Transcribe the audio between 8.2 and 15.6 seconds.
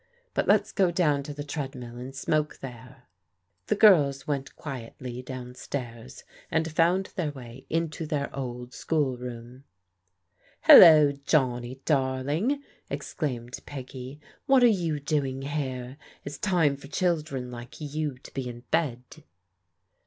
old schoolroom. "Hello, Johnny darling," exclaimed Peggy. "What are you doing